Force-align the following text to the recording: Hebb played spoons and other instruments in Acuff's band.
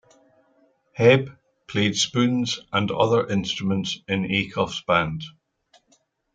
Hebb 0.97 1.37
played 1.67 1.95
spoons 1.95 2.59
and 2.73 2.89
other 2.89 3.27
instruments 3.27 3.99
in 4.07 4.23
Acuff's 4.23 4.81
band. 4.81 5.25